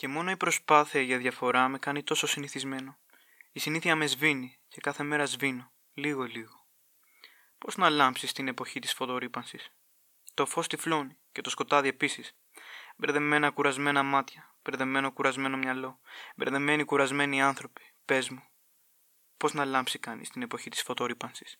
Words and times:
Και 0.00 0.08
μόνο 0.08 0.30
η 0.30 0.36
προσπάθεια 0.36 1.00
για 1.00 1.18
διαφορά 1.18 1.68
με 1.68 1.78
κάνει 1.78 2.02
τόσο 2.02 2.26
συνηθισμένο. 2.26 2.98
Η 3.52 3.60
συνήθεια 3.60 3.96
με 3.96 4.06
σβήνει 4.06 4.58
και 4.68 4.80
κάθε 4.80 5.02
μέρα 5.02 5.26
σβήνω, 5.26 5.72
λίγο-λίγο. 5.94 6.66
Πώς 7.58 7.76
να 7.76 7.90
λάμψεις 7.90 8.32
την 8.32 8.48
εποχή 8.48 8.80
της 8.80 8.92
φωτορύπανσης; 8.92 9.72
Το 10.34 10.46
φως 10.46 10.66
τυφλώνει 10.66 11.18
και 11.32 11.40
το 11.40 11.50
σκοτάδι 11.50 11.88
επίσης. 11.88 12.36
Μπερδεμένα 12.96 13.50
κουρασμένα 13.50 14.02
μάτια, 14.02 14.54
μπερδεμένο 14.62 15.12
κουρασμένο 15.12 15.56
μυαλό, 15.56 16.00
μπερδεμένοι 16.36 16.84
κουρασμένοι 16.84 17.42
άνθρωποι. 17.42 17.82
Πες 18.04 18.28
μου, 18.28 18.42
πώς 19.36 19.54
να 19.54 19.64
λάμψει 19.64 19.98
κανείς 19.98 20.30
την 20.30 20.42
εποχή 20.42 20.70
της 20.70 20.82
φωτορύπανσης; 20.82 21.58